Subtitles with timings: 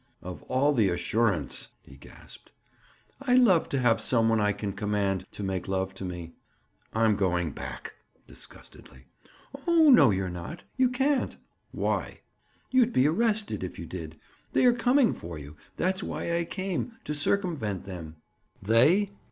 [0.23, 2.51] "Of all the assurance!" he gasped.
[3.21, 6.33] "I love to have some one I can command to make love to me."
[6.91, 7.93] "I'm going back."
[8.25, 9.05] Disgustedly.
[9.67, 10.63] "Oh, no, you're not.
[10.75, 11.37] You can't."
[11.71, 12.21] "Why?"
[12.71, 14.17] "You'd be arrested, if you did.
[14.53, 15.55] They are coming for you.
[15.77, 18.15] That's why I came—to circumvent them!"
[18.59, 19.11] "They?"